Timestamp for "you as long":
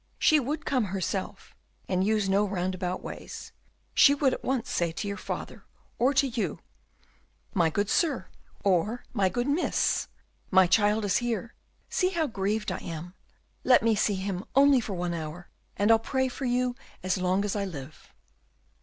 16.45-17.45